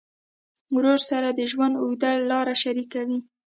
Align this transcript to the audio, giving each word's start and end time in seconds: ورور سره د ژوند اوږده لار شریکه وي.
ورور 0.75 0.99
سره 1.11 1.27
د 1.31 1.39
ژوند 1.51 1.73
اوږده 1.81 2.11
لار 2.29 2.47
شریکه 2.63 3.01
وي. 3.07 3.19